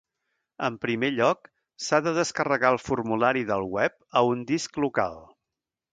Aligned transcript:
En 0.67 0.77
primer 0.85 1.09
lloc, 1.17 1.49
s'ha 1.87 1.99
de 2.07 2.15
descarregar 2.19 2.73
el 2.77 2.81
formulari 2.87 3.45
del 3.53 3.69
web 3.77 3.99
a 4.11 4.25
un 4.33 4.43
disc 4.53 4.85
local. 4.87 5.25